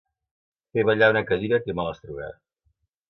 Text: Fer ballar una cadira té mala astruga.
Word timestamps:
Fer 0.77 0.85
ballar 0.89 1.09
una 1.15 1.23
cadira 1.33 1.59
té 1.67 1.77
mala 1.81 1.93
astruga. 1.97 2.31